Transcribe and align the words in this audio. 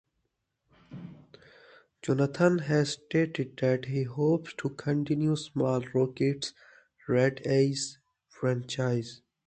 Jonathan 2.01 2.57
has 2.57 2.93
stated 2.93 3.55
that 3.57 3.85
he 3.85 4.01
hopes 4.01 4.51
to 4.57 4.69
continue 4.71 5.35
Small 5.35 5.83
Rockets' 5.93 6.55
"Red 7.07 7.43
Ace" 7.45 7.99
franchise. 8.27 9.21